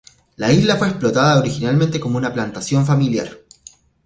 [0.37, 3.37] La isla fue explotada originalmente como una plantación familiar.